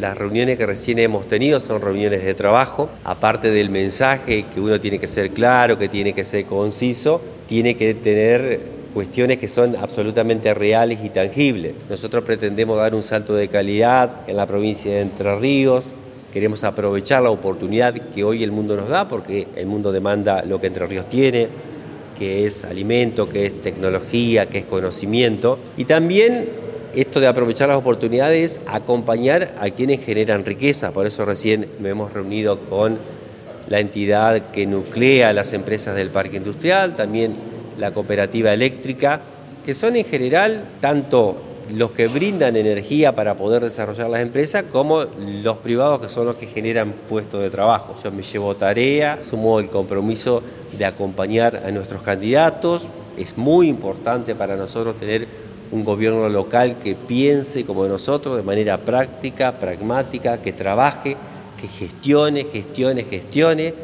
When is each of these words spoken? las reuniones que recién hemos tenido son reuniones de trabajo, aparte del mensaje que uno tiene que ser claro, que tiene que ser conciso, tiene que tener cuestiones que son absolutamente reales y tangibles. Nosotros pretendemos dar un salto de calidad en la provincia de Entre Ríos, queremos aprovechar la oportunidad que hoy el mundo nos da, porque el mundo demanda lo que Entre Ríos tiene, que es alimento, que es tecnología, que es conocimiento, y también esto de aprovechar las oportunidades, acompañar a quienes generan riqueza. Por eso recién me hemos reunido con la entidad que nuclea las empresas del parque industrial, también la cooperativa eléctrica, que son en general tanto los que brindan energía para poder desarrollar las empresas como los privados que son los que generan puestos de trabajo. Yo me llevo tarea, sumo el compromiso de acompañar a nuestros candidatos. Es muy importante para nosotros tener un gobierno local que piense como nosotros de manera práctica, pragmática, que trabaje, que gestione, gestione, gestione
las 0.00 0.16
reuniones 0.16 0.56
que 0.56 0.64
recién 0.64 0.98
hemos 0.98 1.28
tenido 1.28 1.60
son 1.60 1.82
reuniones 1.82 2.24
de 2.24 2.32
trabajo, 2.32 2.88
aparte 3.04 3.50
del 3.50 3.68
mensaje 3.68 4.46
que 4.52 4.60
uno 4.60 4.80
tiene 4.80 4.98
que 4.98 5.06
ser 5.06 5.30
claro, 5.30 5.78
que 5.78 5.88
tiene 5.88 6.14
que 6.14 6.24
ser 6.24 6.46
conciso, 6.46 7.20
tiene 7.46 7.76
que 7.76 7.92
tener 7.92 8.60
cuestiones 8.94 9.36
que 9.36 9.46
son 9.46 9.76
absolutamente 9.76 10.54
reales 10.54 11.00
y 11.04 11.10
tangibles. 11.10 11.74
Nosotros 11.88 12.24
pretendemos 12.24 12.78
dar 12.78 12.94
un 12.94 13.02
salto 13.02 13.34
de 13.34 13.48
calidad 13.48 14.22
en 14.26 14.36
la 14.36 14.46
provincia 14.46 14.90
de 14.90 15.02
Entre 15.02 15.38
Ríos, 15.38 15.94
queremos 16.32 16.64
aprovechar 16.64 17.22
la 17.22 17.30
oportunidad 17.30 17.92
que 17.92 18.24
hoy 18.24 18.42
el 18.42 18.52
mundo 18.52 18.76
nos 18.76 18.88
da, 18.88 19.06
porque 19.06 19.48
el 19.54 19.66
mundo 19.66 19.92
demanda 19.92 20.42
lo 20.46 20.60
que 20.60 20.68
Entre 20.68 20.86
Ríos 20.86 21.08
tiene, 21.10 21.48
que 22.18 22.46
es 22.46 22.64
alimento, 22.64 23.28
que 23.28 23.44
es 23.44 23.60
tecnología, 23.60 24.46
que 24.46 24.58
es 24.58 24.64
conocimiento, 24.64 25.58
y 25.76 25.84
también 25.84 26.69
esto 26.94 27.20
de 27.20 27.26
aprovechar 27.26 27.68
las 27.68 27.76
oportunidades, 27.76 28.60
acompañar 28.66 29.54
a 29.60 29.70
quienes 29.70 30.04
generan 30.04 30.44
riqueza. 30.44 30.92
Por 30.92 31.06
eso 31.06 31.24
recién 31.24 31.68
me 31.80 31.90
hemos 31.90 32.12
reunido 32.12 32.58
con 32.60 32.98
la 33.68 33.80
entidad 33.80 34.50
que 34.50 34.66
nuclea 34.66 35.32
las 35.32 35.52
empresas 35.52 35.94
del 35.94 36.10
parque 36.10 36.38
industrial, 36.38 36.96
también 36.96 37.34
la 37.78 37.92
cooperativa 37.92 38.52
eléctrica, 38.52 39.20
que 39.64 39.74
son 39.74 39.96
en 39.96 40.04
general 40.04 40.64
tanto 40.80 41.36
los 41.74 41.92
que 41.92 42.08
brindan 42.08 42.56
energía 42.56 43.14
para 43.14 43.36
poder 43.36 43.62
desarrollar 43.62 44.10
las 44.10 44.22
empresas 44.22 44.64
como 44.72 45.04
los 45.04 45.58
privados 45.58 46.00
que 46.00 46.08
son 46.08 46.26
los 46.26 46.36
que 46.36 46.46
generan 46.46 46.92
puestos 47.08 47.40
de 47.42 47.50
trabajo. 47.50 47.94
Yo 48.02 48.10
me 48.10 48.22
llevo 48.22 48.56
tarea, 48.56 49.18
sumo 49.22 49.60
el 49.60 49.68
compromiso 49.68 50.42
de 50.76 50.84
acompañar 50.84 51.62
a 51.64 51.70
nuestros 51.70 52.02
candidatos. 52.02 52.86
Es 53.16 53.36
muy 53.36 53.68
importante 53.68 54.34
para 54.34 54.56
nosotros 54.56 54.96
tener 54.96 55.28
un 55.72 55.84
gobierno 55.84 56.28
local 56.28 56.78
que 56.78 56.94
piense 56.94 57.64
como 57.64 57.86
nosotros 57.86 58.36
de 58.36 58.42
manera 58.42 58.78
práctica, 58.78 59.58
pragmática, 59.58 60.42
que 60.42 60.52
trabaje, 60.52 61.16
que 61.60 61.68
gestione, 61.68 62.44
gestione, 62.44 63.04
gestione 63.04 63.74